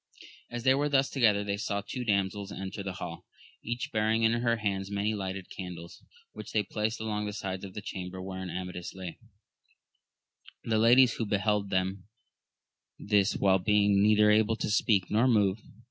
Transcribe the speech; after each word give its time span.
As 0.49 0.63
they 0.63 0.73
were 0.73 0.89
thus 0.89 1.11
together, 1.11 1.43
they 1.43 1.57
saw 1.57 1.81
two 1.87 2.03
damsels 2.03 2.51
enter 2.51 2.81
the 2.81 2.93
hall, 2.93 3.27
each 3.63 3.91
bearing 3.91 4.23
in 4.23 4.31
her 4.31 4.55
hands 4.55 4.89
many 4.89 5.13
lighted 5.13 5.51
candles, 5.55 6.01
which 6.33 6.53
they 6.53 6.63
placed 6.63 6.99
along 6.99 7.27
the 7.27 7.33
sides 7.33 7.63
of 7.63 7.75
the 7.75 7.83
chamber 7.83 8.19
wherein 8.19 8.49
Amadis 8.49 8.95
lay; 8.95 9.19
the 10.63 10.79
ladies 10.79 11.17
who 11.17 11.25
beheld 11.27 11.69
them 11.69 12.07
this 12.97 13.35
while 13.37 13.59
being 13.59 14.01
neither 14.01 14.31
able 14.31 14.55
to 14.55 14.71
speak 14.71 15.11
nor 15.11 15.27
move. 15.27 15.59